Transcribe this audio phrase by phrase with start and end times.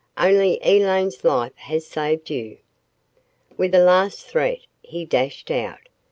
[0.17, 2.57] "Only Elaine's life has saved you."
[3.55, 5.89] With a last threat he dashed out.